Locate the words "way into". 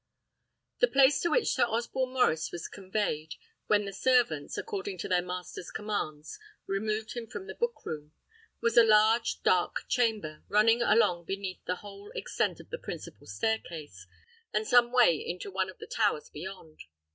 14.91-15.51